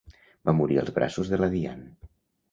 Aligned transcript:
Va 0.49 0.53
morir 0.59 0.79
als 0.83 0.89
braços 0.95 1.29
de 1.33 1.39
la 1.41 1.49
Diane. 1.51 2.09